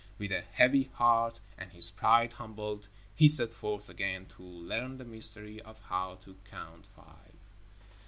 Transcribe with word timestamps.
With 0.17 0.31
a 0.31 0.41
heavy 0.41 0.85
heart, 0.95 1.39
and 1.59 1.71
his 1.71 1.91
pride 1.91 2.33
humbled, 2.33 2.87
he 3.15 3.29
set 3.29 3.53
forth 3.53 3.87
again 3.87 4.25
to 4.35 4.41
learn 4.41 4.97
the 4.97 5.05
mystery 5.05 5.61
of 5.61 5.77
how 5.89 6.15
to 6.23 6.37
Count 6.49 6.87
Five. 6.95 7.35